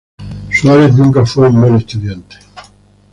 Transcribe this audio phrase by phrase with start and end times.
[0.49, 2.37] Suárez nunca fue un buen estudiante.